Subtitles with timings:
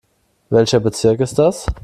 [0.49, 1.67] Welcher Bezirk ist das?